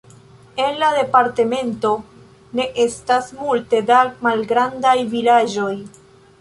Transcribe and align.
En 0.67 0.79
la 0.83 0.87
departemento 0.99 1.91
ne 2.59 2.67
estas 2.87 3.29
multe 3.43 3.85
da 3.93 4.01
malgrandaj 4.29 4.99
vilaĝoj. 5.17 5.73